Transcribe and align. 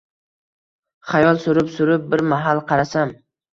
Xayol 1.09 1.39
surib-surib 1.45 2.09
bir 2.17 2.27
mahal 2.35 2.65
qarasam 2.75 3.17